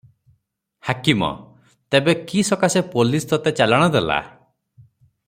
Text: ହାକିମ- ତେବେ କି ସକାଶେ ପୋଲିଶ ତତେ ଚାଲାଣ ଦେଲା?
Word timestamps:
ହାକିମ- 0.87 1.27
ତେବେ 1.95 2.17
କି 2.31 2.45
ସକାଶେ 2.49 2.85
ପୋଲିଶ 2.97 3.31
ତତେ 3.35 3.55
ଚାଲାଣ 3.61 3.91
ଦେଲା? 3.97 4.21